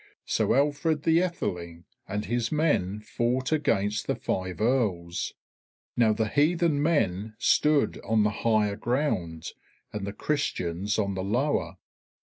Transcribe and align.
So 0.25 0.55
Alfred 0.55 1.03
the 1.03 1.19
Aetheling 1.21 1.83
and 2.07 2.25
his 2.25 2.51
men 2.51 3.01
fought 3.01 3.51
against 3.51 4.07
the 4.07 4.15
five 4.15 4.59
Earls. 4.59 5.35
Now 5.95 6.11
the 6.11 6.27
heathen 6.27 6.81
men 6.81 7.35
stood 7.37 8.01
on 8.03 8.23
the 8.23 8.31
higher 8.41 8.75
ground 8.77 9.49
and 9.93 10.07
the 10.07 10.11
Christians 10.13 10.97
on 10.97 11.13
the 11.13 11.23
lower. 11.23 11.77